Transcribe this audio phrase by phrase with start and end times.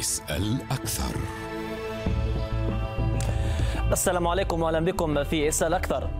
[0.00, 1.16] اسأل أكثر
[3.92, 6.10] السلام عليكم واهلا بكم في اسال أكثر.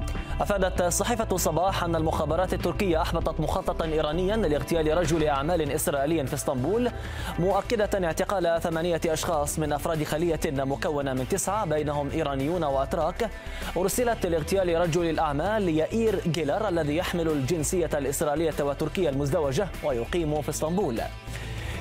[0.41, 6.91] أفادت صحيفة صباح أن المخابرات التركية أحبطت مخططا ايرانيا لاغتيال رجل أعمال إسرائيلي في إسطنبول
[7.38, 13.30] مؤكده اعتقال ثمانية أشخاص من أفراد خلية مكونة من تسعة بينهم إيرانيون وأتراك
[13.77, 21.01] أرسلت لاغتيال رجل الأعمال يائير جيلر الذي يحمل الجنسية الإسرائيلية والتركيه المزدوجة ويقيم في إسطنبول.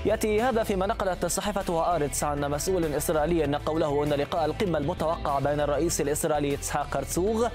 [0.06, 5.40] يأتي هذا فيما نقلت صحيفة هآرتس عن مسؤول إسرائيلي أن قوله أن لقاء القمة المتوقع
[5.40, 7.48] بين الرئيس الإسرائيلي إسحاق هرتسوغ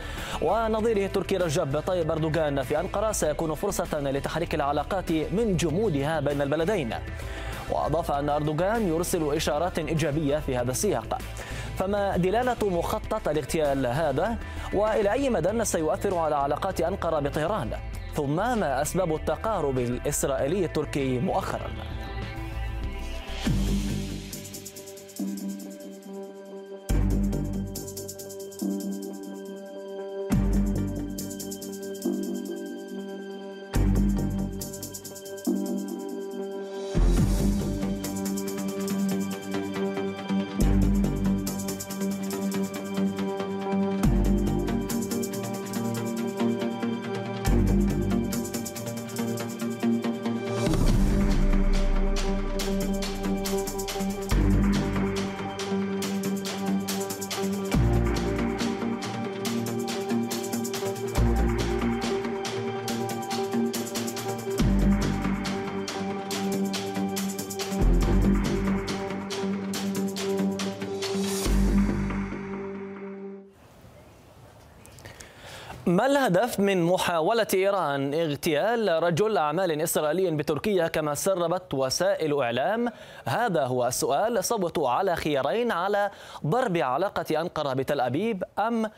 [0.42, 6.94] ونظيره التركي رجب طيب أردوغان في أنقرة سيكون فرصة لتحريك العلاقات من جمودها بين البلدين.
[7.70, 11.18] وأضاف أن أردوغان يرسل إشارات إيجابية في هذا السياق.
[11.78, 14.36] فما دلالة مخطط الاغتيال هذا
[14.74, 17.70] وإلى أي مدى سيؤثر على علاقات أنقرة بطهران؟
[18.14, 21.70] ثم ما أسباب التقارب الإسرائيلي التركي مؤخرا؟
[75.86, 82.88] ما الهدف من محاولة إيران اغتيال رجل أعمال إسرائيلي بتركيا كما سربت وسائل إعلام؟
[83.28, 86.10] هذا هو السؤال صوتوا على خيارين على
[86.46, 88.90] ضرب علاقة أنقرة بتل أبيب أم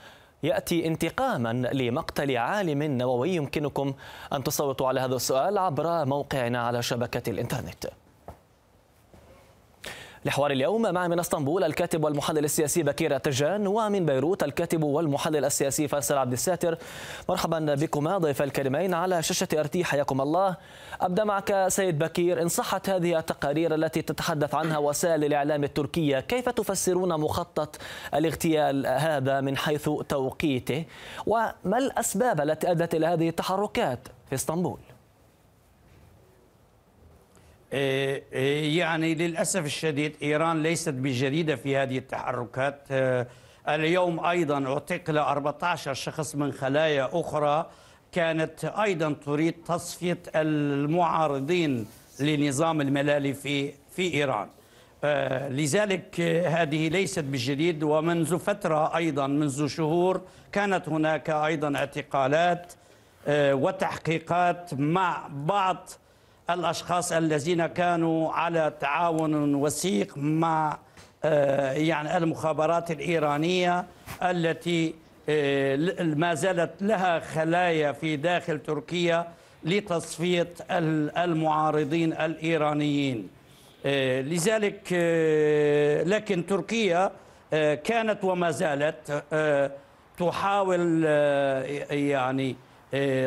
[0.43, 3.95] يأتي انتقاما لمقتل عالم نووي يمكنكم
[4.33, 7.87] أن تصوتوا على هذا السؤال عبر موقعنا على شبكة الإنترنت
[10.27, 15.89] لحوار اليوم معي من اسطنبول الكاتب والمحلل السياسي بكير تجان ومن بيروت الكاتب والمحلل السياسي
[15.89, 16.79] فيصل عبد الساتر.
[17.29, 20.57] مرحبا بكما ضيف الكريمين على شاشة ارتي حياكم الله.
[21.01, 26.49] أبدأ معك سيد بكير إن صحت هذه التقارير التي تتحدث عنها وسائل الإعلام التركية كيف
[26.49, 27.77] تفسرون مخطط
[28.15, 30.85] الاغتيال هذا من حيث توقيته؟
[31.27, 33.99] وما الأسباب التي أدت إلى هذه التحركات
[34.29, 34.79] في اسطنبول؟
[37.73, 42.83] يعني للأسف الشديد إيران ليست بجديدة في هذه التحركات.
[43.69, 47.67] اليوم أيضا اعتقل 14 شخص من خلايا أخرى.
[48.13, 51.87] كانت أيضا تريد تصفية المعارضين
[52.21, 54.49] لنظام الملالي في في إيران.
[55.51, 60.21] لذلك هذه ليست بالجديد ومنذ فترة أيضا منذ شهور
[60.53, 62.73] كانت هناك أيضا اعتقالات
[63.29, 65.89] وتحقيقات مع بعض
[66.51, 70.79] الأشخاص الذين كانوا على تعاون وثيق مع
[71.75, 73.85] يعني المخابرات الإيرانية
[74.23, 74.95] التي
[76.17, 79.29] ما زالت لها خلايا في داخل تركيا
[79.65, 83.29] لتصفية المعارضين الإيرانيين.
[84.25, 84.93] لذلك
[86.07, 87.11] لكن تركيا
[87.85, 89.25] كانت وما زالت
[90.19, 91.05] تحاول
[91.91, 92.57] يعني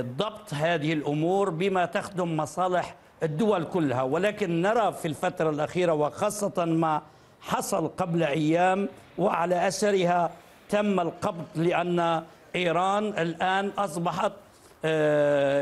[0.02, 7.02] ضبط هذه الأمور بما تخدم مصالح الدول كلها ولكن نرى في الفترة الأخيرة وخاصة ما
[7.42, 10.32] حصل قبل أيام وعلى أثرها
[10.70, 12.24] تم القبض لأن
[12.56, 14.32] إيران الآن أصبحت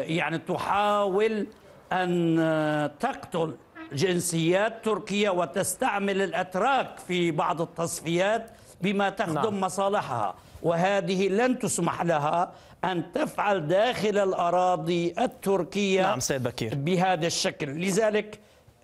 [0.10, 1.48] يعني تحاول
[1.92, 3.56] أن تقتل
[3.94, 8.50] جنسيات تركية وتستعمل الأتراك في بعض التصفيات
[8.82, 9.60] بما تخدم نعم.
[9.62, 12.52] مصالحها وهذه لن تسمح لها
[12.86, 16.76] أن تفعل داخل الأراضي التركية نعم سيد بكير.
[16.76, 17.68] بهذا الشكل.
[17.68, 18.40] لذلك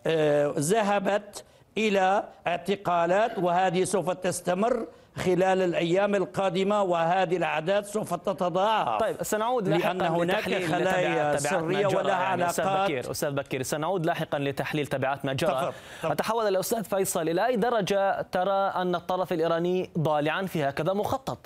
[0.08, 1.44] آه ذهبت
[1.78, 9.00] إلى اعتقالات وهذه سوف تستمر خلال الأيام القادمة وهذه الأعداد سوف تتضاعف.
[9.02, 12.44] طيب سنعود لاحقا لأن هناك خلايا سرية ولها يعني.
[12.44, 15.74] علاقات أستاذ بكير أستاذ بكير سنعود لاحقا لتحليل تبعات ما جرى
[16.04, 17.30] أتحول إلى أستاذ فيصل.
[17.30, 21.38] إلى أي درجة ترى أن الطرف الإيراني ضالعا في هكذا مخطط؟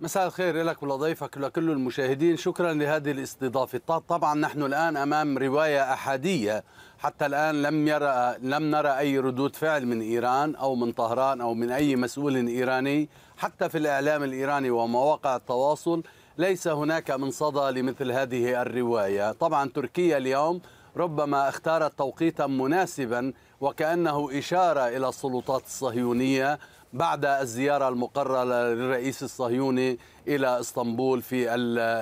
[0.00, 2.36] مساء الخير لك ولضيفك ولكل المشاهدين.
[2.36, 3.80] شكرا لهذه الاستضافة.
[4.08, 6.64] طبعا نحن الآن أمام رواية أحادية.
[6.98, 11.54] حتى الآن لم يرى لم نرى أي ردود فعل من إيران أو من طهران أو
[11.54, 13.08] من أي مسؤول إيراني.
[13.36, 16.02] حتى في الإعلام الإيراني ومواقع التواصل
[16.38, 19.32] ليس هناك من صدى لمثل هذه الرواية.
[19.32, 20.60] طبعا تركيا اليوم
[20.96, 26.58] ربما اختارت توقيتا مناسبا وكأنه إشارة إلى السلطات الصهيونية
[26.92, 29.98] بعد الزيارة المقررة للرئيس الصهيوني
[30.28, 31.42] إلى إسطنبول في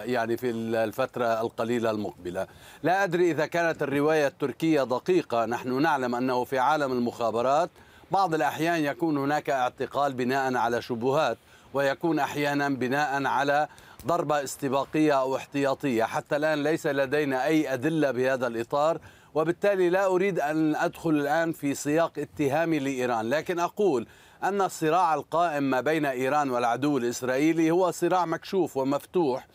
[0.06, 2.46] يعني في الفترة القليلة المقبلة.
[2.82, 5.46] لا أدري إذا كانت الرواية التركية دقيقة.
[5.46, 7.70] نحن نعلم أنه في عالم المخابرات
[8.10, 11.38] بعض الأحيان يكون هناك اعتقال بناء على شبهات
[11.75, 13.69] ويكون أحيانا بناء على
[14.06, 16.04] ضربة استباقية أو احتياطية.
[16.04, 18.98] حتى الآن ليس لدينا أي أدلة بهذا الإطار.
[19.34, 24.06] وبالتالي لا أريد أن أدخل الآن في سياق اتهامي لإيران لكن أقول
[24.44, 29.46] أن الصراع القائم ما بين إيران والعدو الإسرائيلي هو صراع مكشوف ومفتوح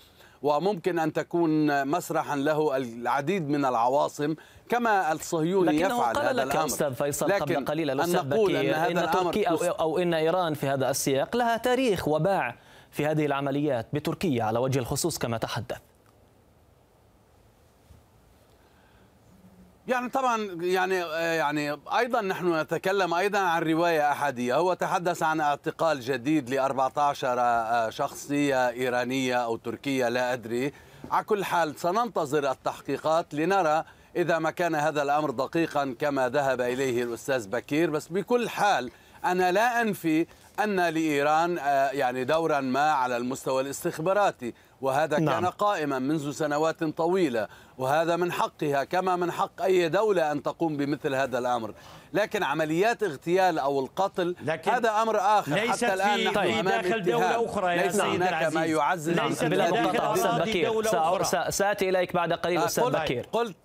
[0.41, 4.35] وممكن أن تكون مسرحا له العديد من العواصم
[4.69, 6.65] كما الصهيوني يفعل قال هذا لك الأمر.
[6.65, 10.67] أستاذ فيصل قبل قليل أن نقول أن, هذا إن تركيا أو, أو إن إيران في
[10.67, 12.55] هذا السياق لها تاريخ وباع
[12.91, 15.77] في هذه العمليات بتركيا على وجه الخصوص كما تحدث.
[19.89, 24.55] يعني طبعا يعني يعني أيضا نحن نتكلم أيضا عن رواية أحادية.
[24.55, 30.73] هو تحدث عن اعتقال جديد ل 14 شخصية إيرانية أو تركية لا أدري.
[31.11, 33.83] على كل حال سننتظر التحقيقات لنرى
[34.15, 37.89] إذا ما كان هذا الأمر دقيقا كما ذهب إليه الأستاذ بكير.
[37.89, 38.91] بس بكل حال
[39.25, 40.27] أنا لا أنفي
[40.63, 41.57] أن لإيران
[41.93, 45.33] يعني دورا ما على المستوى الاستخباراتي وهذا نعم.
[45.33, 47.47] كان قائما منذ سنوات طويلة
[47.77, 51.73] وهذا من حقها كما من حق أي دولة أن تقوم بمثل هذا الأمر.
[52.13, 55.53] لكن عمليات اغتيال أو القتل لكن هذا أمر آخر.
[55.53, 56.65] ليست حتى الآن نحن طيب.
[56.65, 59.43] داخل دولة أخرى يا ليس هناك ما يعزز.
[59.43, 60.13] بلا مقاطعة.
[60.13, 63.27] أستاذ بكير سأتي إليك بعد قليل أستاذ بكير.
[63.31, 63.55] قلت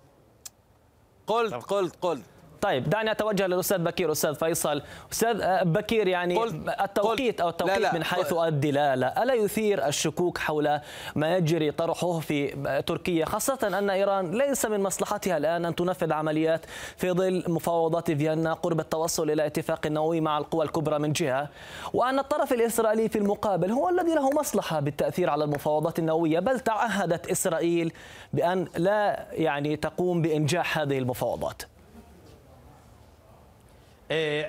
[1.27, 2.23] قلت قلت قلت.
[2.65, 4.83] طيب دعني أتوجه للأستاذ بكير أستاذ فيصل.
[5.13, 9.87] أستاذ آه، بكير يعني قلت التوقيت أو التوقيت لا لا من حيث الدلاله ألا يثير
[9.87, 10.81] الشكوك حول
[11.15, 12.49] ما يجري طرحه في
[12.87, 16.67] تركيا خاصة أن إيران ليس من مصلحتها الآن أن تنفذ عمليات
[16.97, 21.49] في ظل مفاوضات فيينا قرب التوصل إلى اتفاق نووي مع القوى الكبرى من جهة
[21.95, 27.31] وأن الطرف الإسرائيلي في المقابل هو الذي له مصلحة بالتأثير على المفاوضات النووية بل تعهدت
[27.31, 27.93] إسرائيل
[28.33, 31.63] بأن لا يعني تقوم بإنجاح هذه المفاوضات.
[31.63, 31.74] آه،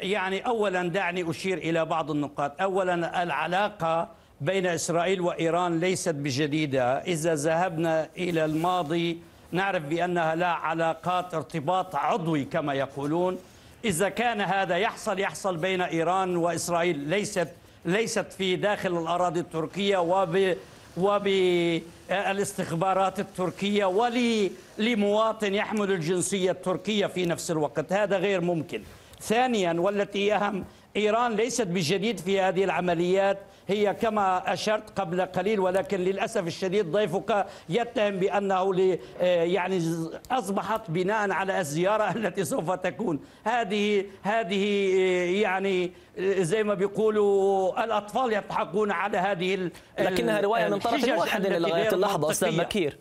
[0.02, 2.62] يعني اولا دعني أشير إلى بعض النقاط.
[2.62, 4.10] اولا العلاقة
[4.42, 6.98] بين إسرائيل وإيران ليست بجديدة.
[6.98, 9.18] إذا ذهبنا إلى الماضي
[9.52, 13.38] نعرف بأنها لا علاقات ارتباط عضوي كما يقولون.
[13.86, 17.00] إذا كان هذا يحصل يحصل بين إيران وإسرائيل.
[17.00, 17.48] ليست
[17.86, 20.56] ليست في داخل الأراضي التركية وب
[20.98, 27.94] وبالاستخبارات التركية ولمواطن يحمل الجنسية التركية في نفس الوقت.
[27.94, 28.84] هذا غير ممكن.
[29.28, 33.40] ثانيا والتي أهم إيران ليست بجديد في هذه العمليات.
[33.68, 39.82] هي كما أشرت قبل قليل ولكن للأسف الشديد ضيفك يتهم بأنه يعني
[40.32, 43.20] أصبحت بناء على الزيارة التي سوف تكون.
[43.44, 44.96] هذه هذه
[45.42, 49.70] يعني زي ما بيقولوا الأطفال يضحكون على هذه
[50.00, 52.98] لكنها رواية من طرف واحد لغاية اللحظة أستاذ بكير.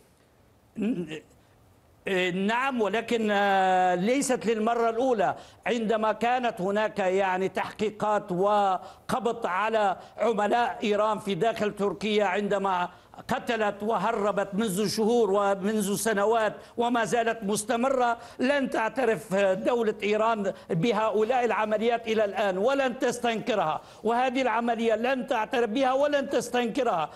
[2.35, 5.35] نعم ولكن آه، ليست للمرة الأولى.
[5.67, 12.89] عندما كانت هناك يعني تحقيقات وقبض على عملاء إيران في داخل تركيا عندما
[13.29, 18.19] قتلت وهربت منذ شهور ومنذ سنوات وما زالت مستمرة.
[18.39, 23.81] لن تعترف دولة إيران بهؤلاء العمليات إلى الآن ولن تستنكرها.
[24.05, 27.11] وهذه العملية لن تعترف بها ولن تستنكرها.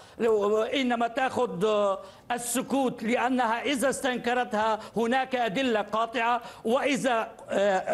[0.75, 1.67] إنما تأخذ
[2.33, 6.41] السكوت لأنها إذا استنكرتها هناك أدلة قاطعة.
[6.65, 7.29] وإذا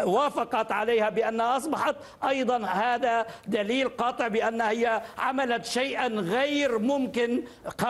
[0.03, 1.95] وافقت عليها بأنها أصبحت
[2.27, 7.43] أيضا هذا دليل قاطع بأنها هي عملت شيئا غير ممكن.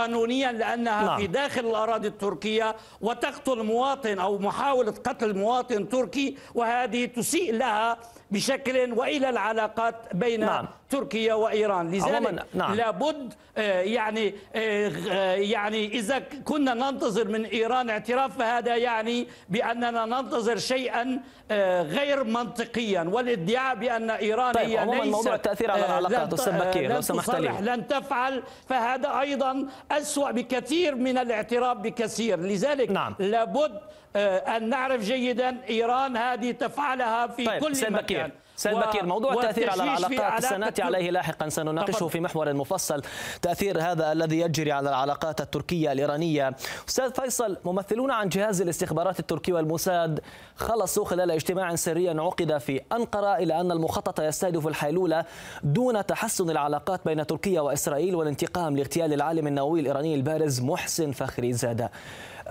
[0.05, 1.17] قانونيا لأنها نعم.
[1.17, 7.97] في داخل الأراضي التركية وتقتل مواطن أو محاولة قتل مواطن تركي وهذه تسيء لها
[8.31, 10.67] بشكل وإلى العلاقات بين نعم.
[10.89, 12.73] تركيا وإيران لذلك نعم.
[12.73, 20.57] لابد آه، يعني آه، يعني إذا كنا ننتظر من إيران اعتراف فهذا يعني بأننا ننتظر
[20.57, 21.19] شيئا
[21.51, 26.93] آه، غير منطقيا والادعاء بأن إيران طيب هي ليست موضوع التأثير على العلاقات أستاذ بكير
[26.93, 33.15] لو سمحت لي لن تفعل فهذا أيضا أسوأ بكثير من الاعتراف بكثير لذلك نعم.
[33.19, 33.79] لابد
[34.15, 38.31] أن نعرف جيدا إيران هذه تفعلها في طيب كل مكان.
[38.57, 43.01] سيد بكير موضوع التأثير على العلاقات سنأتي عليه لاحقا سنناقشه في محور مفصل
[43.41, 46.55] تأثير هذا الذي يجري على العلاقات التركية الإيرانية.
[46.89, 50.19] أستاذ فيصل ممثلون عن جهاز الاستخبارات التركي والموساد
[50.55, 55.25] خلصوا خلال اجتماع سري عقد في أنقرة إلى أن المخطط يستهدف الحيلولة
[55.63, 61.91] دون تحسن العلاقات بين تركيا وإسرائيل والانتقام لاغتيال العالم النووي الإيراني البارز محسن فخري زادة.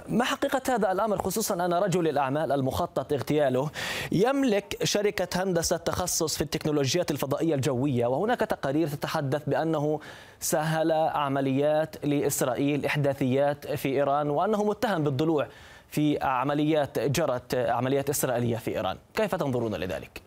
[0.08, 3.70] ما حقيقة هذا الأمر؟ خصوصا أن رجل الأعمال المخطط اغتياله.
[4.12, 10.00] يملك شركة هندسة تخصص في التكنولوجيات الفضائية الجوية وهناك تقارير تتحدث بأنه
[10.40, 15.46] سهل عمليات لإسرائيل إحداثيات في إيران وأنه متهم بالضلوع
[15.88, 18.96] في عمليات جرت عمليات إسرائيلية في إيران.
[19.14, 20.23] كيف تنظرون لذلك؟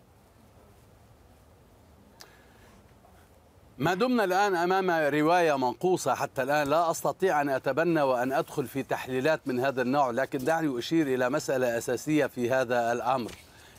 [3.78, 8.82] ما دمنا الآن أمام رواية منقوصة حتى الآن لا أستطيع أن أتبنى وأن أدخل في
[8.82, 13.32] تحليلات من هذا النوع لكن دعني أشير إلى مسألة أساسية في هذا الأمر.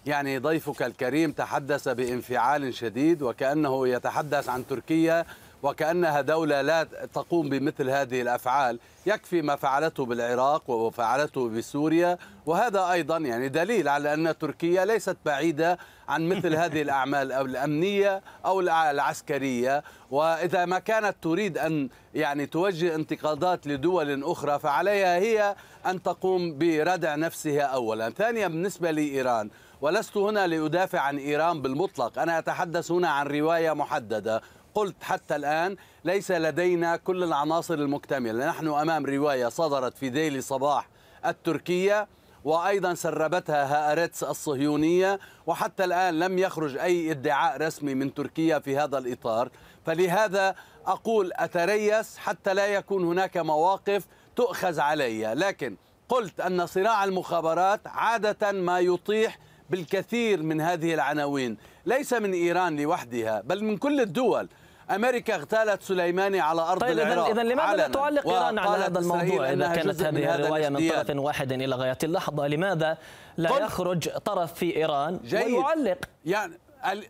[0.06, 5.26] يعني ضيفك الكريم تحدث بانفعال شديد وكأنه يتحدث عن تركيا
[5.64, 12.18] وكأنها دولة لا تقوم بمثل هذه الأفعال يكفي ما فعلته بالعراق وفعلته بسوريا.
[12.46, 15.78] وهذا أيضا يعني دليل على أن تركيا ليست بعيدة
[16.10, 19.84] عن مثل هذه الأعمال أو الأمنية أو العسكرية.
[20.12, 27.16] وإذا ما كانت تريد أن يعني توجه انتقادات لدول أخرى فعليها هي أن تقوم بردع
[27.16, 28.10] نفسها أولا.
[28.10, 29.50] ثانيا بالنسبة لإيران
[29.82, 32.20] ولست هنا لأدافع عن إيران بالمطلق.
[32.20, 34.42] أنا أتحدث هنا عن رواية محددة.
[34.76, 38.48] قلت حتى الآن ليس لدينا كل العناصر المكتملة.
[38.48, 40.90] نحن أمام رواية صدرت في ديلي صباح
[41.26, 42.08] التركية
[42.44, 48.98] وأيضا سربتها هآرتس الصهيونية وحتى الآن لم يخرج أي ادعاء رسمي من تركيا في هذا
[48.98, 49.50] الإطار.
[49.86, 55.34] فلهذا أقول أتريس حتى لا يكون هناك مواقف تؤخذ علي.
[55.34, 55.78] لكن
[56.10, 61.58] قلت أن صراع المخابرات عادة ما يطيح بالكثير من هذه العناوين.
[61.86, 64.50] ليس من إيران لوحدها بل من كل الدول.
[64.92, 69.52] أمريكا اغتالت سليماني على أرض طيب العراق إذا لماذا لا تعلق إيران على هذا الموضوع؟
[69.52, 72.98] إذا كانت هذه الرواية من طرف واحد إلى غاية اللحظة لماذا
[73.38, 75.54] لا يخرج طرف في إيران جيد.
[75.54, 76.54] ويعلق؟ يعني
[76.92, 77.04] ال...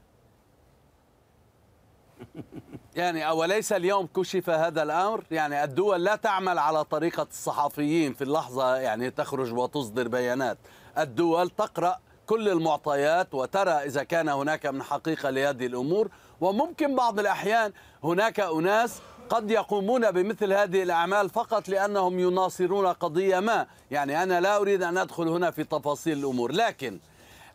[2.96, 8.76] يعني أوليس اليوم كشف هذا الأمر؟ يعني الدول لا تعمل على طريقة الصحفيين في اللحظة
[8.76, 10.58] يعني تخرج وتصدر بيانات.
[10.98, 12.00] الدول تقرأ
[12.30, 16.10] كل المعطيات وترى إذا كان هناك من حقيقة لهذه الأمور.
[16.42, 23.68] وممكن بعض الأحيان هناك أناس قد يقومون بمثل هذه الأعمال فقط لأنهم يناصرون قضية ما.
[23.92, 26.52] يعني أنا لا أريد أن أدخل هنا في تفاصيل الأمور.
[26.52, 27.00] لكن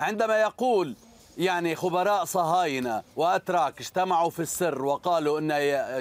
[0.01, 0.95] عندما يقول
[1.39, 5.49] يعني خبراء صهاينة وأتراك اجتمعوا في السر وقالوا أن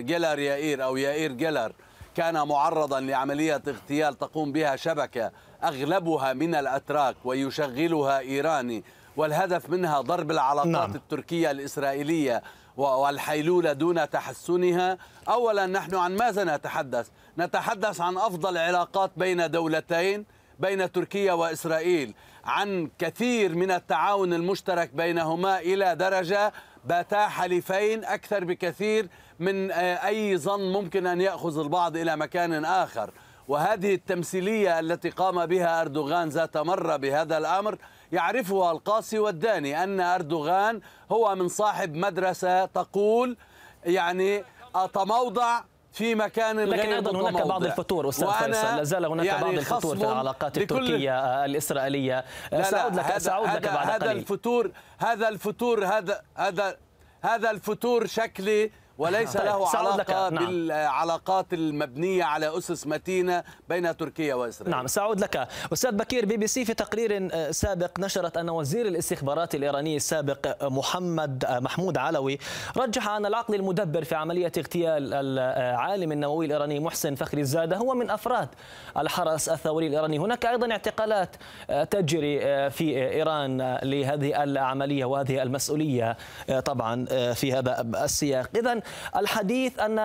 [0.06, 1.74] جيلر يائير أو يائير جيلر
[2.16, 5.32] كان معرضا لعملية اغتيال تقوم بها شبكة
[5.64, 8.84] أغلبها من الأتراك ويشغلها إيراني
[9.18, 10.96] والهدف منها ضرب العلاقات نعم.
[10.96, 12.44] التركية الإسرائيلية
[12.78, 14.98] والحيلولة دون تحسنها.
[15.28, 20.26] أولا نحن عن ماذا نتحدث؟ نتحدث عن أفضل علاقات بين دولتين
[20.60, 22.14] بين تركيا وإسرائيل
[22.46, 26.54] عن كثير من التعاون المشترك بينهما إلى درجة
[26.86, 29.08] باتا حليفين أكثر بكثير
[29.40, 33.12] من آه، أي ظن ممكن أن يأخذ البعض إلى مكان آخر.
[33.48, 37.78] وهذه التمثيلية التي قام بها أردوغان ذات مرة بهذا الأمر
[38.12, 40.82] يعرفها القاصي والداني أن أردوغان
[41.12, 43.38] هو من صاحب مدرسة تقول
[43.86, 44.44] يعني
[44.76, 49.44] أتموضع في مكان لكن غير أيضا هناك بعض الفتور أستاذ فيصل لا زال هناك يعني
[49.44, 54.18] بعض الفتور في العلاقات التركية الإسرائيلية لا سأعود لك سأعود لك بعد هذا قليل.
[54.18, 56.78] الفتور هذا الفتور هذا هذا
[57.22, 60.46] هذا الفتور شكلي وليس طيب له علاقة نعم.
[60.46, 64.76] بالعلاقات المبنية على أسس متينة بين تركيا وإسرائيل.
[64.76, 65.48] نعم سأعود لك.
[65.74, 70.64] أستاذ بكير بي بي سي في تقرير آه، سابق نشرت أن وزير الاستخبارات الإيراني السابق
[70.64, 72.40] آه، محمد آه، محمود علوي
[72.78, 78.10] رجح أن العقل المدبر في عملية اغتيال العالم النووي الإيراني محسن فخري الزادة هو من
[78.10, 78.50] أفراد
[78.98, 80.20] الحرس الثوري الإيراني.
[80.20, 81.36] هناك أيضا اعتقالات
[81.92, 86.18] تجري في إيران لهذه العملية وهذه المسؤولية
[86.66, 88.50] طبعا في هذا السياق.
[88.56, 88.83] إذا
[89.16, 90.00] الحديث أن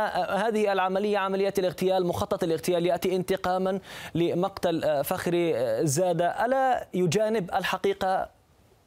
[0.45, 3.81] هذه العملية عملية الاغتيال مخطط الاغتيال يأتي انتقاما
[4.15, 5.55] لمقتل فخري
[5.87, 6.45] زادة.
[6.45, 8.29] ألا يجانب الحقيقة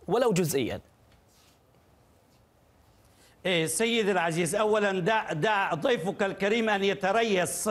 [0.07, 0.79] ولو جزئيا؟
[3.65, 7.69] سيد العزيز أولا دع, دع ضيفك الكريم أن يتريث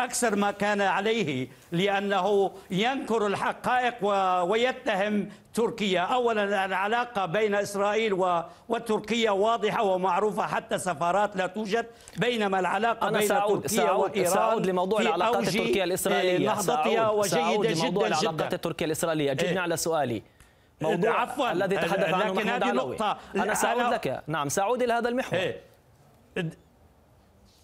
[0.00, 3.94] أكثر ما كان عليه لأنه ينكر الحقائق
[4.44, 6.00] ويتهم تركيا.
[6.00, 13.28] أولا العلاقة بين إسرائيل وتركيا واضحة ومعروفة حتى سفارات لا توجد بينما العلاقة أنا بين
[13.28, 16.46] سأعود تركيا سأعود وإيران سأعود لموضوع العلاقات التركية الإسرائيلية.
[16.46, 19.32] نهضتها وجيدة جدا جدا العلاقات التركية الإسرائيلية.
[19.32, 19.60] جبني إيه.
[19.60, 20.22] على سؤالي.
[20.80, 21.52] موضوع عفوا.
[21.52, 23.18] الذي تحدث عنه لكن هذه نقطة.
[23.36, 24.22] أنا سأعود لك.
[24.26, 25.38] نعم سأعود إلى هذا المحور.
[25.38, 25.60] إيه.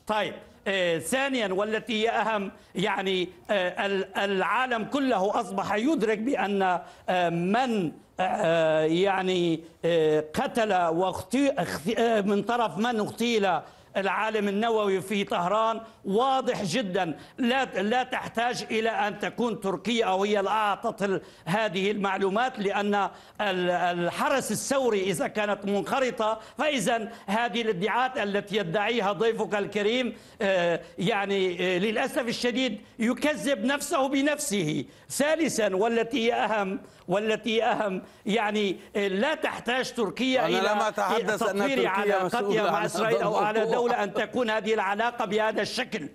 [0.06, 0.34] طيب.
[0.66, 7.92] آه، ثانيا والتي هي أهم يعني آه، ال- العالم كله أصبح يدرك بأن آه، من
[8.20, 11.52] آه، يعني آه، قتل واغتي-
[11.98, 13.48] آه، من طرف من اغتيل
[13.96, 20.38] العالم النووي في طهران واضح جدا لا لا تحتاج إلى أن تكون تركيا أو هي
[20.46, 22.94] أعطت هذه المعلومات لأن
[23.40, 31.74] ال- الحرس الثوري إذا كانت منخرطة فاذا هذه الادعاءات التي يدعيها ضيفك الكريم آه، يعني
[31.76, 39.08] آه، للأسف الشديد يكذب نفسه بنفسه ثالثا والتي هي أهم والتي هي أهم يعني آه،
[39.08, 43.81] لا تحتاج تركيا إلى لم أتحدث أن تطوير تركيا علاقتها مع إسرائيل أو على الموضوع.
[43.82, 46.08] دوله أن تكون هذه العلاقة بهذا الشكل.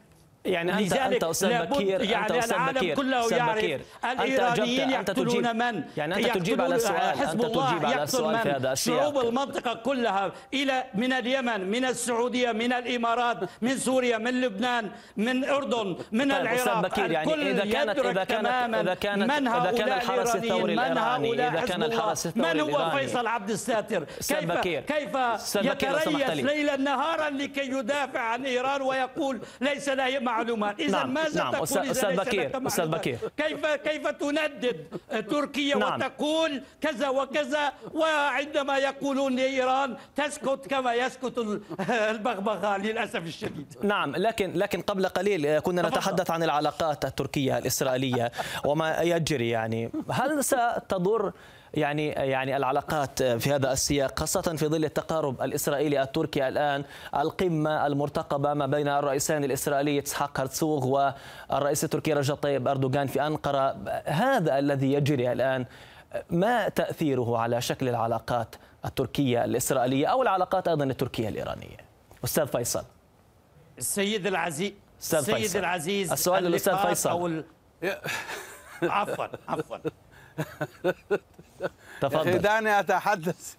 [0.46, 4.92] يعني لذلك أنت أستاذ لابد بكير يعني أستاذ العالم بكير كله يعرف بكير أجبت- أنت
[4.92, 8.72] يقتلون تجيب- من يعني أنت تجيب على السؤال حزب الله تجيب على السؤال في هذا
[8.72, 9.00] السياق.
[9.00, 15.44] شعوب المنطقة كلها إلى من اليمن من السعودية من الإمارات من سوريا من لبنان من
[15.46, 19.72] أردن من طيب العراق بكير يعني الكل إذا كانت إذا كانت إذا كانت من إذا
[19.72, 24.82] كان الحرس الثوري إذا حزب كان الحرس الثوري من هو فيصل عبد الساتر كيف.
[24.82, 25.16] كيف
[25.56, 26.42] يتريث لي.
[26.42, 31.52] ليلا نهارا لكي يدافع عن إيران ويقول ليس له معلومات إذا نعم، ماذا نعم.
[31.54, 33.18] تقول ليس بكير، معلومات؟ بكير.
[33.38, 34.86] كيف كيف تندد
[35.30, 35.94] تركيا نعم.
[36.02, 41.62] وتقول كذا وكذا وعندما يقولون لإيران تسكت كما يسكت ال-
[42.14, 45.82] البغبغاء للأسف الشديد نعم لكن لكن قبل قليل كنا.
[45.90, 48.32] نتحدث عن العلاقات التركية الإسرائيلية
[48.66, 51.32] وما يجري يعني هل ستضر
[51.74, 56.84] يعني يعني العلاقات في هذا السياق خاصة في ظل التقارب الإسرائيلي التركي الآن
[57.16, 60.88] القمة المرتقبة ما بين الرئيسين الإسرائيلي إسحاق هرتسوغ
[61.50, 65.66] والرئيس التركي رجب طيب أردوغان في أنقرة هذا الذي يجري الآن
[66.30, 68.56] ما تأثيره على شكل العلاقات
[68.86, 71.78] التركية الإسرائيلية أو العلاقات أيضا التركية الإيرانية
[72.24, 72.84] أستاذ فيصل
[73.78, 75.60] السيد العزيز السيد فيصل.
[75.60, 77.10] العزيز السؤال للأستاذ فيصل.
[77.10, 77.44] أو ال...
[78.84, 79.78] عفوا عفوا
[82.02, 82.40] تفضل.
[82.40, 83.56] دعني أتحدث.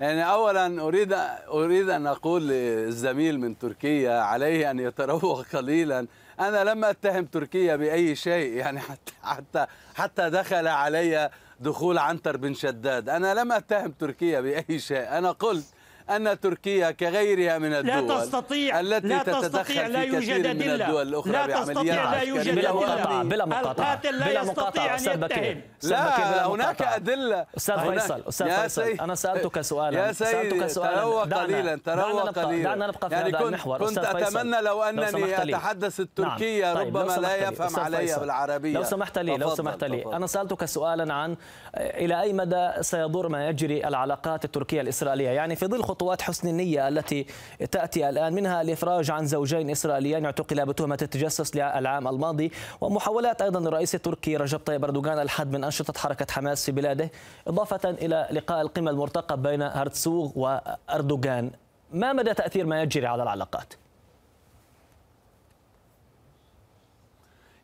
[0.00, 1.12] يعني أولا أريد
[1.48, 6.06] أريد أن أقول للزميل من تركيا عليه أن يتروق قليلا.
[6.40, 11.30] أنا لم أتهم تركيا بأي شيء يعني حتى حتى حتى دخل علي
[11.60, 13.08] دخول عنتر بن شداد.
[13.08, 15.18] أنا لم أتهم تركيا بأي شيء.
[15.18, 15.66] أنا قلت
[16.10, 20.74] أن تركيا كغيرها من الدول تستطيع- التي لا تستطيع، لا يوجد كثير من أدلة.
[20.86, 22.80] الدول الأخرى لا تستطيع، لا يوجد بلا أدلة.
[22.80, 26.82] مقاطعة بلا مقاطعة القاتل لا بلا يستطيع مقاطعة أن أستاذ بكير لا هناك.
[26.82, 32.24] أدلة أستاذ فيصل أستاذ فيصل أنا سألتك سؤالا يا سيدي سؤالا تروى قليلا تروى دعنا
[32.30, 34.38] نبقى قليلا دعنا نبقى في يعني هذا كنت, المحور كنت أستاذ فيصل.
[34.38, 35.36] أتمنى لو أنني.
[35.42, 36.06] أتحدث نعم.
[36.08, 37.36] التركية طيب، لو ربما لا.
[37.48, 38.16] يفهم علي.
[38.20, 40.04] بالعربية لو سمحت لي لو سمحت لي.
[40.16, 41.36] أنا سألتك سؤالا عن
[41.76, 46.88] إلى أي مدى سيضر ما يجري العلاقات التركية الإسرائيلية يعني في ظل خطوات حسن النية
[46.88, 47.26] التي
[47.70, 53.94] تأتي الآن منها الإفراج عن زوجين إسرائيليين اعتقلا بتهمة التجسس العام الماضي ومحاولات أيضا الرئيس
[53.94, 57.10] التركي رجب طيب أردوغان الحد من أنشطة حركة حماس في بلاده
[57.48, 61.50] إضافة إلى لقاء القمة المرتقب بين هرتسوغ وأردوغان
[61.92, 63.74] ما مدى تأثير ما يجري على العلاقات؟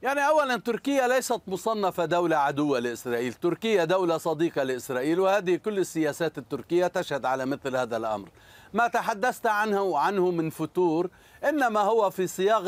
[0.02, 6.38] يعني اولا تركيا ليست مصنفة دولة عدوه لإسرائيل، تركيا دولة صديقة لإسرائيل وهذه كل السياسات
[6.38, 8.28] التركية تشهد على مثل هذا الأمر.
[8.74, 11.10] ما تحدثت عنه عنه من فتور
[11.48, 12.62] إنما هو في سياق.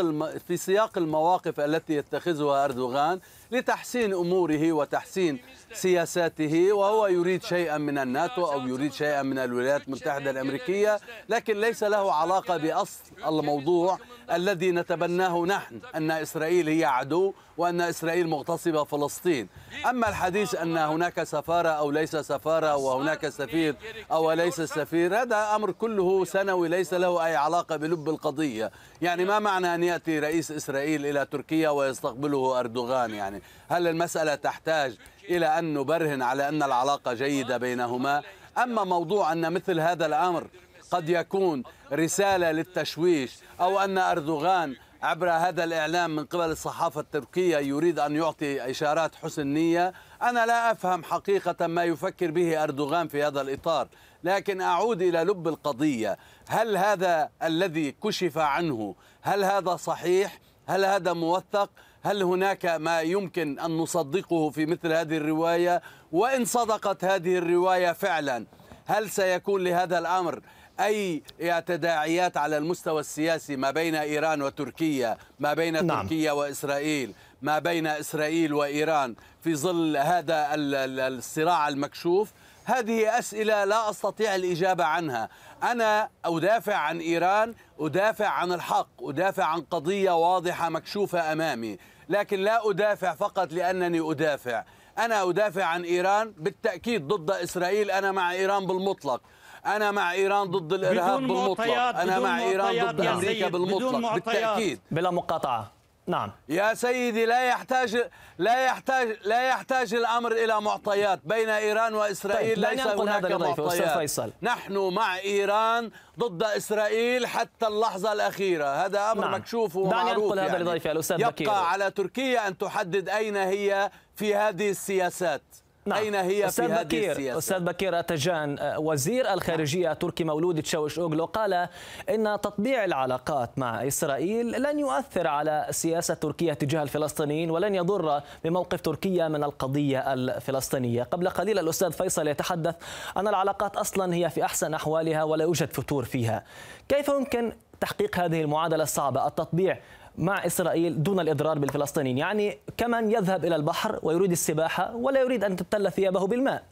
[0.49, 3.21] في سياق المواقف التي يتخذها أردوغان
[3.55, 5.39] لتحسين أموره وتحسين
[5.73, 11.85] سياساته وهو يريد شيئا من الناتو أو يريد شيئا من الولايات المتحدة الأمريكية لكن ليس
[11.85, 13.99] له علاقة بأصل الموضوع
[14.33, 19.49] الذي نتبناه نحن أن إسرائيل هي عدو وأن إسرائيل مغتصبة فلسطين.
[19.91, 23.77] أما الحديث أن هناك سفارة أو ليس سفارة وهناك سفير
[24.13, 28.71] أو ليس سفير هذا أمر كله سنوي ليس له أي علاقة بلب القضية.
[29.03, 34.97] يعني ما معنى أن يأتي رئيس إسرائيل إلى تركيا ويستقبله أردوغان؟ يعني هل المسألة تحتاج
[35.31, 38.23] إلى أن نبرهن على أن العلاقة جيدة بينهما؟
[38.59, 40.47] أما موضوع أن مثل هذا الأمر
[40.91, 47.99] قد يكون رسالة للتشويش أو أن أردوغان عبر هذا الإعلام من قبل الصحافة التركية يريد
[47.99, 53.41] أن يعطي إشارات حسن نية أنا لا أفهم حقيقة ما يفكر به أردوغان في هذا
[53.41, 53.89] الإطار
[54.25, 56.19] لكن أعود إلى لب القضية.
[56.49, 61.71] هل هذا الذي كشف عنه هل هذا صحيح؟ هل هذا موثق؟
[62.05, 68.47] هل هناك ما يمكن أن نصدقه في مثل هذه الرواية؟ وإن صدقت هذه الرواية فعلا
[68.87, 70.41] هل سيكون لهذا الأمر
[70.81, 71.23] أي
[71.67, 76.03] تداعيات على المستوى السياسي ما بين إيران وتركيا ما بين نعم.
[76.03, 82.33] تركيا وإسرائيل ما بين إسرائيل وإيران في ظل هذا الصراع المكشوف؟
[82.65, 85.29] هذه أسئلة لا أستطيع الإجابة عنها.
[85.63, 91.79] أنا أدافع عن إيران أدافع عن الحق أدافع عن قضية واضحة مكشوفة أمامي.
[92.09, 94.65] لكن لا أدافع فقط لأنني أدافع.
[94.99, 99.21] أنا أدافع عن إيران بالتأكيد ضد إسرائيل أنا مع إيران بالمطلق.
[99.67, 101.79] أنا مع إيران ضد الإرهاب بالمطلق.
[101.79, 104.15] أنا مع إيران ضد أمريكا بالمطلق.
[104.15, 104.81] بالتأكيد.
[104.91, 105.74] بلا مقاطعة.
[106.07, 108.05] نعم يا سيدي لا يحتاج
[108.39, 113.99] لا يحتاج لا يحتاج الأمر إلى معطيات بين إيران وإسرائيل طيب ليس هناك هذا معطيات
[113.99, 114.33] فيصل.
[114.43, 119.35] نحن مع إيران ضد إسرائيل حتى اللحظة الأخيرة هذا أمر نعم.
[119.35, 120.51] مكشوف ومعروف يعني.
[120.51, 121.51] هذا لضيفي الأستاذ يبقى بكير.
[121.51, 125.43] على تركيا أن تحدد أين هي في هذه السياسات
[125.87, 125.99] نعم.
[125.99, 130.63] أين هي أستاذ في بكير هذه السياسة؟ أستاذ بكير أتجان آه، وزير الخارجية التركي مولود
[130.63, 131.69] تشاوش أوغلو قال
[132.09, 138.81] إن تطبيع العلاقات مع إسرائيل لن يؤثر على السياسة التركية تجاه الفلسطينيين ولن يضر بموقف
[138.81, 142.75] تركيا من القضية الفلسطينية قبل قليل الأستاذ فيصل يتحدث
[143.17, 146.45] أن العلاقات أصلا هي في أحسن أحوالها ولا يوجد فتور فيها
[146.89, 149.79] كيف يمكن تحقيق هذه المعادلة الصعبة التطبيع
[150.19, 152.19] مع إسرائيل دون الإضرار بالفلسطينيين.
[152.19, 156.65] يعني كمن يذهب إلى البحر ويريد السباحة ولا يريد أن تبتل ثيابه بالماء.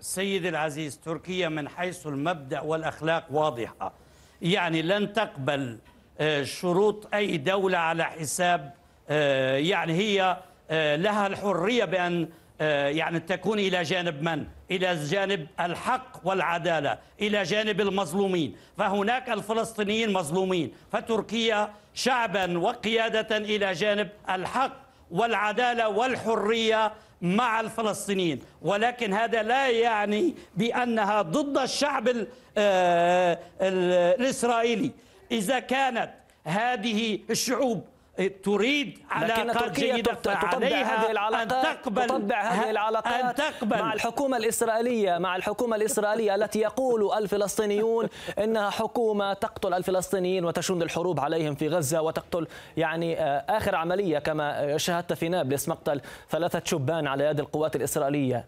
[0.00, 3.92] سيدي العزيز تركيا من حيث المبدأ والأخلاق واضحة.
[4.42, 5.78] يعني لن تقبل
[6.20, 8.74] آه، شروط أي دولة على حساب
[9.08, 10.36] آه، يعني هي
[10.70, 12.28] آه، لها الحرية بأن
[12.60, 18.56] يعني تكون إلى جانب من؟ إلى جانب الحق والعدالة إلى جانب المظلومين.
[18.78, 24.72] فهناك الفلسطينيين مظلومين فتركيا شعبا وقيادة إلى جانب الحق
[25.10, 26.92] والعدالة والحرية
[27.22, 28.40] مع الفلسطينيين.
[28.62, 32.08] ولكن هذا لا يعني بأنها ضد الشعب
[32.58, 34.90] آه، الإسرائيلي.
[35.32, 36.10] إذا كانت
[36.44, 37.84] هذه الشعوب
[38.26, 44.36] تريد علاقات جيدة فعليها هذه العلاقات أن تقبل تطبع هذه العلاقات أن تقبل مع الحكومة
[44.36, 51.68] الإسرائيلية مع الحكومة الإسرائيلية التي يقول الفلسطينيون إنها حكومة تقتل الفلسطينيين وتشن الحروب عليهم في
[51.68, 56.00] غزة وتقتل يعني آه، آخر عملية كما شاهدت في نابلس مقتل
[56.30, 58.46] ثلاثة شبان على يد القوات الإسرائيلية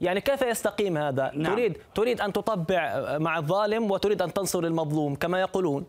[0.00, 1.54] يعني كيف يستقيم هذا؟ نعم.
[1.54, 5.86] تريد تريد أن تطبع مع الظالم وتريد أن تنصر المظلوم كما يقولون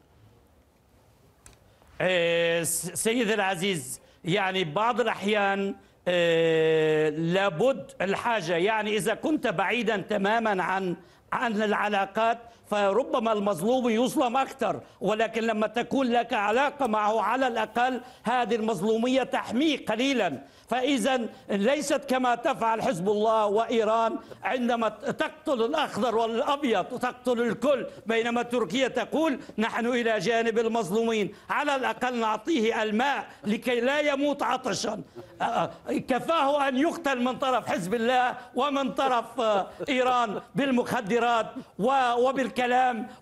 [2.93, 5.75] سيد العزيز يعني بعض الأحيان
[6.07, 8.55] آه، لابد الحاجة.
[8.55, 10.95] يعني إذا كنت بعيدا تماما عن
[11.33, 12.37] عن العلاقات
[12.69, 19.85] فربما المظلوم يظلم أكثر ولكن لما تكون لك علاقة معه على الأقل هذه المظلومية تحميه
[19.85, 20.41] قليلا.
[20.69, 28.87] فإذا ليست كما تفعل حزب الله وإيران عندما تقتل الأخضر والأبيض تقتل الكل بينما تركيا
[28.87, 31.35] تقول نحن إلى جانب المظلومين.
[31.49, 35.01] على الأقل نعطيه الماء لكي لا يموت عطشا.
[35.89, 39.25] كفاه أن يقتل من طرف حزب الله ومن طرف
[39.89, 41.45] إيران بالمخدرات
[42.17, 42.58] وبالكلام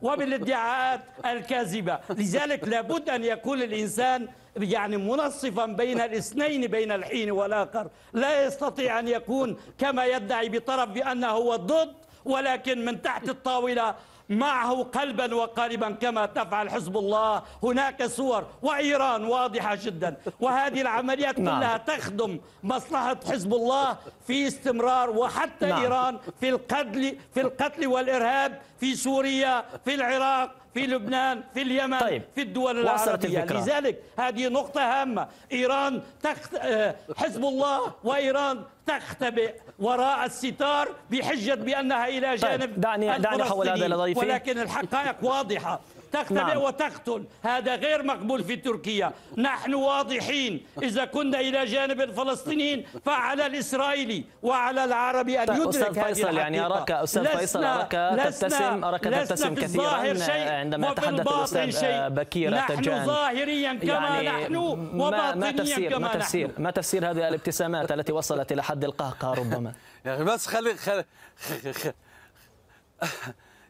[0.02, 8.46] وبالادعاءات الكاذبة لذلك لابد أن يكون الإنسان يعني منصفا بين الاثنين بين الحين والآخر لا
[8.46, 11.94] يستطيع أن يكون كما يدعي بطرف بأنه هو ضد
[12.26, 13.96] ولكن من تحت الطاولة
[14.30, 21.60] معه قلبا وقالبا كما تفعل حزب الله هناك صور وإيران واضحة جدا وهذه العمليات نعم.
[21.60, 23.98] كلها تخدم مصلحة حزب الله
[24.28, 25.82] في استمرار وحتى نعم.
[25.82, 32.22] إيران في القتل في القتل والإرهاب في سوريا في العراق في لبنان في اليمن طيب.
[32.36, 33.60] في الدول العربية الفكرة.
[33.60, 36.56] لذلك هذه نقطة هامة إيران تخت...
[36.56, 42.82] آه، حزب الله وإيران تختبئ وراء الستار بحجة بأنها إلى طيب، جانب طيب.
[42.82, 45.80] دعني دعني أحول هذا ولكن الحقائق واضحة
[46.12, 46.58] تختبئ نعم.
[46.58, 47.26] وتقتل.
[47.44, 49.12] هذا غير مقبول في تركيا.
[49.38, 50.66] نحن واضحين.
[50.84, 56.92] إذا كنا إلى جانب الفلسطينيين فعلى الإسرائيلي وعلى العربي أن يدرك أستاذ فيصل يعني أراك
[56.92, 64.44] أستاذ فيصل أراك تبتسم أراك تبتسم كثيرا عندما يتحدث الأستاذ بكير نحن ظاهريا كما يعني
[64.44, 68.64] نحن وباطنيا ما تفسير كما ما تفسير نحن ما تفسير هذه الابتسامات التي وصلت إلى
[68.64, 69.74] حد القهقه ربما؟
[70.06, 71.06] يعني بس خلي خلي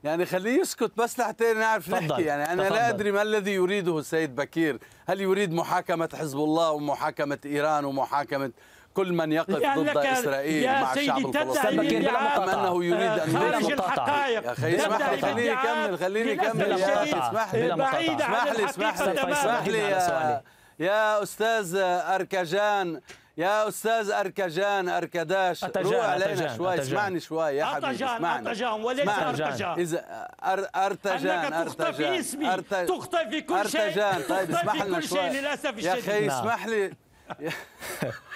[0.03, 2.21] يعني خليه يسكت بس لحتى نعرف نحكي.
[2.21, 2.75] يعني أنا تفضل.
[2.75, 4.79] لا أدري ما الذي يريده السيد بكير.
[5.09, 8.51] هل يريد محاكمة حزب الله ومحاكمة إيران ومحاكمة
[8.93, 14.43] كل من يقف ضد إسرائيل مع الشعب الفلسطيني؟ ام أنه يريد أن خارج الحقائق.
[14.43, 17.73] يا أخي اسمح لي خليني اكمل خليني اكمل يا أخي اسمح لي.
[17.73, 19.77] اسمح لي اسمح لي اسمح لي.
[19.77, 20.43] يا,
[20.79, 23.01] يا أستاذ أركجان.
[23.37, 26.85] يا أستاذ أركجان أركداش أتجان روح علينا أتجان شوي أتجان.
[26.87, 29.29] اسمعني شوي يا حبيبي أرتجان اسمعني أرتجان وليس اسمعني.
[29.29, 34.51] أرتجان إذا أر أرتجان أنك تخطئ في اسمي أرت- تخطئ في كل شيء أرتجان طيب
[34.51, 36.39] اسمح في لنا شوي شيء للأسف يا الشديد أخي نعم.
[36.39, 36.93] اسمح لي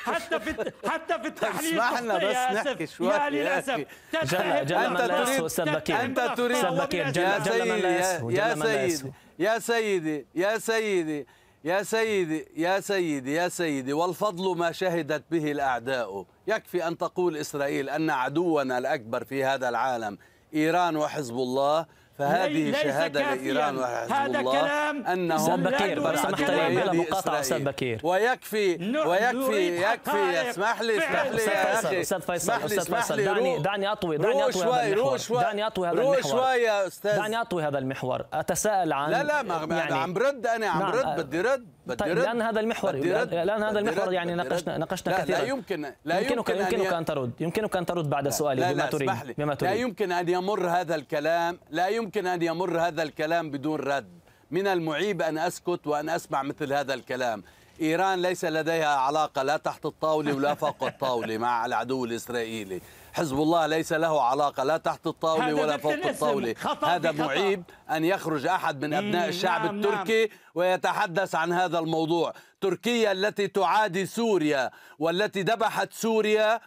[0.06, 2.88] حتى في حتى في التحليل اسمح لنا بس يا نحكي.
[2.88, 3.86] شوي يا يا للأسف أخي.
[4.12, 6.02] تتهم جل- جل من لا يسهو، أستاذ بكير.
[6.02, 8.56] أنت تريد أستاذ بكير، جل- يا من لا يسهو، يا.
[8.56, 11.28] سيدي يا سيدي يا سيدي
[11.64, 16.26] يا سيدي يا سيدي يا سيدي والفضل ما شهدت به الأعداء.
[16.48, 20.18] يكفي أن تقول إسرائيل أن عدونا الأكبر في هذا العالم
[20.54, 21.86] إيران وحزب الله.
[22.18, 23.36] فهذه ليس شهادة كافياً.
[23.36, 26.94] لإيران وحزب هذا الله كلام انهم أستاذ بكير، لو سمحت لي بلا.
[26.94, 28.00] مقاطعة أستاذ بكير.
[28.04, 30.50] ويكفي ويكفي يكفي.
[30.50, 31.26] اسمح لي اسمح.
[31.32, 33.60] لي أستاذ يا فيصل أخي أستاذ فيصل اسمح لي أستاذ اسمح فيصل لي دعني.
[33.60, 37.64] دعني أطوي دعني أطوي هذا المحور دعني أطوي هذا المحور شوي يا أستاذ دعني أطوي
[37.64, 40.92] هذا المحور أتساءل عن لا لا ما يعني عم برد أنا عم نعم.
[40.92, 42.92] برد بدي رد طيب لأن هذا المحور.
[42.96, 44.14] لأن هذا المحور.
[44.14, 44.78] يعني ناقشنا.
[44.78, 48.10] ناقشنا لا كثيرا لا يمكن لا يمكنك يمكن يمكنك ي- أن ترد يمكنك أن ترد
[48.10, 51.88] بعد سؤالي لا بما لا تريد بما لا تريد يمكن أن يمر هذا الكلام لا
[51.88, 54.08] يمكن أن يمر هذا الكلام بدون رد
[54.52, 57.44] من المعيب أن أسكت وأن أسمع مثل هذا الكلام
[57.82, 62.82] إيران ليس لديها علاقة لا تحت الطاولة ولا فوق الطاولة مع العدو الإسرائيلي
[63.14, 66.12] حزب الله ليس له علاقة لا تحت الطاولة هذا ولا فوق
[66.58, 67.26] خطأ هذا بخطأ.
[67.26, 72.34] معيب أن يخرج أحد من أبناء مم، الشعب نعم، التركي ويتحدث عن هذا الموضوع.
[72.62, 76.62] تركيا التي تعادي سوريا والتي ذبحت سوريا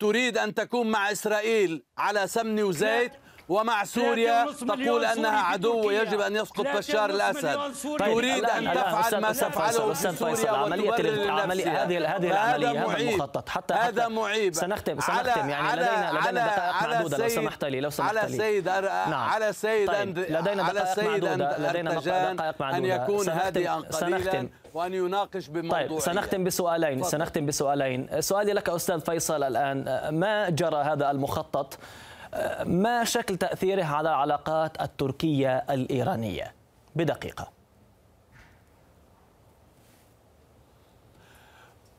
[0.00, 3.12] تريد أن تكون مع إسرائيل على سمن وزيت.
[3.48, 5.86] ومع سوريا 3.5 مليون تقول أنها عدو.
[5.86, 7.58] ويجب أن يسقط 3.5 بشار الأسد.
[7.98, 11.82] طيب، تريد أن تفعل ما تفعله فيصل، في سوريا عملية.
[11.84, 12.96] هذه هذه العملية هذا.
[12.96, 17.16] المخطط حتى هذا معيب سنختم على- سنختم يعني على- لدينا لدينا على- دقائق على معدودة
[17.18, 18.68] لو سمحت لي لو سمحت على لي سيد.
[18.68, 19.12] نعم.
[19.14, 20.18] على سيد طيب، أند...
[20.18, 21.58] لدينا على دقائق سيد معدودة.
[21.58, 24.48] لدينا دقائق أن معدودة يكون سنختم- هادئا قليلا سنختم.
[24.74, 27.02] وأن يناقش بموضوعية طيب سنختم بسؤالين.
[27.02, 31.78] سنختم بسؤالين سؤالي لك أستاذ فيصل الآن ما جرى هذا المخطط
[32.64, 36.54] ما شكل تأثيره على العلاقات التركية الإيرانية؟
[36.96, 37.54] بدقيقة.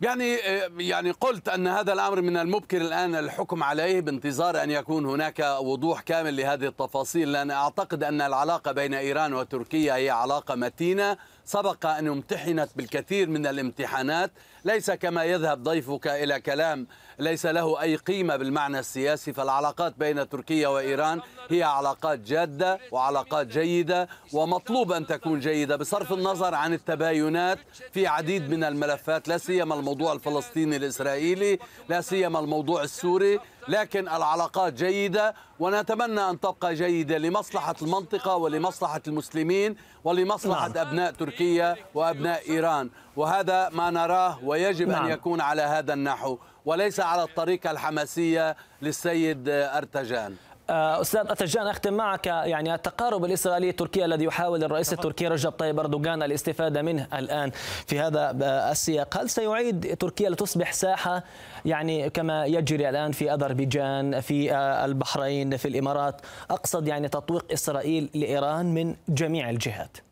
[0.01, 0.35] يعني
[0.77, 6.01] يعني قلت أن هذا الأمر من المبكر الآن الحكم عليه بانتظار أن يكون هناك وضوح
[6.01, 11.17] كامل لهذه التفاصيل لأن أعتقد أن العلاقة بين إيران وتركيا هي علاقة متينة.
[11.45, 14.31] سبق أن امتحنت بالكثير من الامتحانات.
[14.65, 16.87] ليس كما يذهب ضيفك إلى كلام
[17.19, 24.09] ليس له أي قيمة بالمعنى السياسي فالعلاقات بين تركيا وإيران هي علاقات جادة وعلاقات جيدة
[24.33, 27.59] ومطلوب أن تكون جيدة بصرف النظر عن التباينات
[27.93, 33.39] في عديد من الملفات لا سيما الموضوع الفلسطيني الإسرائيلي لا سيما الموضوع السوري.
[33.67, 40.87] لكن العلاقات جيدة ونتمنى أن تبقى جيدة لمصلحة المنطقة ولمصلحة المسلمين ولمصلحة نعم.
[40.87, 45.05] أبناء تركيا وأبناء إيران وهذا ما نراه ويجب نعم.
[45.05, 50.35] ان يكون على هذا النحو وليس على الطريقة الحماسية للسيد أرتجان
[50.69, 56.23] أستاذ أتجان أختم معك يعني التقارب الإسرائيلي التركي الذي يحاول الرئيس التركي رجب طيب أردوغان
[56.23, 57.51] الاستفادة منه الآن
[57.87, 58.31] في هذا
[58.71, 59.17] السياق.
[59.17, 61.23] هل سيعيد تركيا لتصبح ساحة؟
[61.65, 68.65] يعني كما يجري الآن في أذربيجان في البحرين في الإمارات أقصد يعني تطويق إسرائيل لإيران
[68.65, 70.04] من جميع الجهات.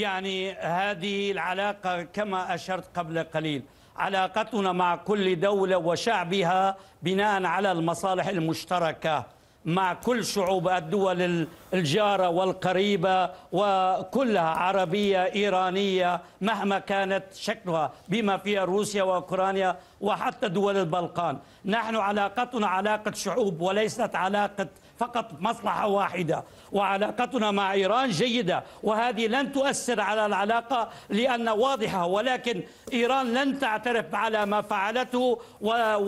[0.00, 3.62] يعني هذه العلاقة كما أشرت قبل قليل.
[3.96, 9.24] علاقتنا مع كل دولة وشعبها بناء على المصالح المشتركة
[9.64, 19.02] مع كل شعوب الدول الجارة والقريبة وكلها عربية إيرانية مهما كانت شكلها بما فيها روسيا
[19.02, 21.38] وأوكرانيا وحتى دول البلقان.
[21.64, 24.66] نحن علاقتنا علاقة شعوب وليست علاقة
[25.00, 26.44] فقط مصلحة واحدة.
[26.72, 28.64] وعلاقتنا مع إيران جيدة.
[28.82, 32.06] وهذه لن تؤثر على العلاقة لأن واضحة.
[32.06, 35.38] ولكن إيران لن تعترف على ما فعلته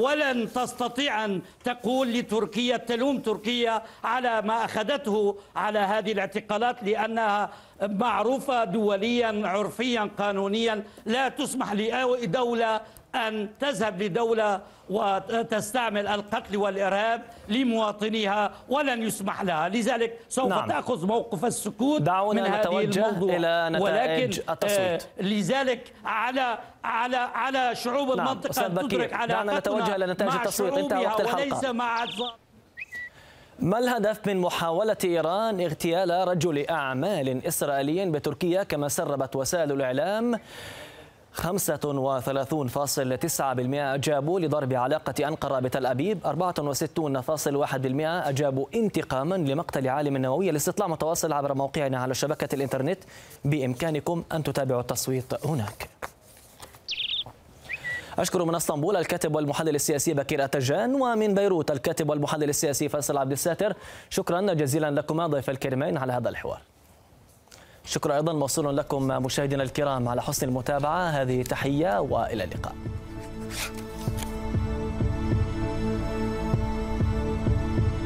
[0.02, 7.50] ولن تستطيع أن تقول لتركيا تلوم تركيا على ما أخذته على هذه الاعتقالات لأنها
[7.82, 12.80] معروفة دوليا عرفيا قانونيا لا تسمح لدولة
[13.14, 20.68] أن تذهب لدولة وتستعمل القتل والإرهاب لمواطنيها ولن يسمح لها لذلك سوف نعم.
[20.68, 25.02] تأخذ موقف السكوت دعونا من هذه الموضوع إلى نتائج ولكن التصويت.
[25.02, 28.28] آه لذلك على على على شعوب نعم.
[28.28, 30.74] المنطقة أن تدرك علاقتنا نتوجه إلى نتائج مع التصويت.
[30.74, 31.34] انتهى وقت شعوبها.
[31.34, 32.04] وليس مع
[33.58, 40.40] ما الهدف من محاولة إيران اغتيال رجل أعمال إسرائيلي بتركيا كما سربت وسائل الإعلام
[41.36, 46.18] 35.9% أجابوا لضرب علاقة أنقرة بتل أبيب.
[46.24, 50.50] 64.1% أجابوا انتقاما لمقتل عالم نووي.
[50.50, 52.98] الاستطلاع متواصل عبر موقعنا على شبكة الإنترنت.
[53.44, 55.88] بإمكانكم أن تتابعوا التصويت هناك.
[58.18, 63.32] أشكر من إسطنبول الكاتب والمحلل السياسي بكير أتجان ومن بيروت الكاتب والمحلل السياسي فيصل عبد
[63.32, 63.74] الساتر.
[64.10, 66.60] شكرا جزيلا لكما ضيف الكريمين على هذا الحوار.
[67.84, 71.08] شكرا أيضا موصول لكم مشاهدينا الكرام على حسن المتابعة.
[71.08, 72.74] هذه تحية وإلى اللقاء.